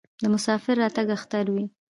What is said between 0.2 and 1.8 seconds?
د مسافر راتګ اختر وي.